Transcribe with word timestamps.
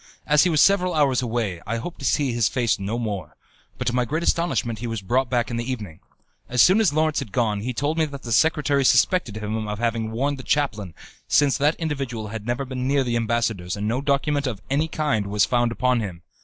As 0.25 0.45
he 0.45 0.49
was 0.49 0.61
several 0.61 0.95
hours 0.95 1.21
away, 1.21 1.61
I 1.67 1.77
hoped 1.77 1.99
to 1.99 2.05
see 2.05 2.33
his 2.33 2.49
face 2.49 2.79
no 2.79 2.97
more; 2.97 3.35
but 3.77 3.85
to 3.85 3.93
my 3.93 4.03
great 4.03 4.23
astonishment 4.23 4.79
he 4.79 4.87
was 4.87 5.03
brought 5.03 5.29
back 5.29 5.51
in 5.51 5.57
the 5.57 5.71
evening. 5.71 5.99
As 6.49 6.59
soon 6.59 6.81
as 6.81 6.91
Lawrence 6.91 7.19
had 7.19 7.31
gone, 7.31 7.59
he 7.61 7.71
told 7.71 7.99
me 7.99 8.05
that 8.05 8.23
the 8.23 8.31
secretary 8.31 8.83
suspected 8.83 9.37
him 9.37 9.67
of 9.67 9.77
having 9.77 10.09
warned 10.09 10.39
the 10.39 10.43
chaplain, 10.43 10.95
since 11.27 11.55
that 11.59 11.75
individual 11.75 12.29
had 12.29 12.47
never 12.47 12.65
been 12.65 12.87
near 12.87 13.03
the 13.03 13.15
ambassador's 13.15 13.77
and 13.77 13.87
no 13.87 14.01
document 14.01 14.47
of 14.47 14.59
any 14.71 14.87
kind 14.87 15.27
was 15.27 15.45
found 15.45 15.71
upon 15.71 15.99
him. 15.99 16.23